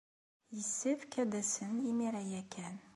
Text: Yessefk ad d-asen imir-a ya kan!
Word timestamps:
Yessefk 0.57 1.13
ad 1.23 1.27
d-asen 1.31 1.73
imir-a 1.91 2.23
ya 2.31 2.41
kan! 2.53 2.75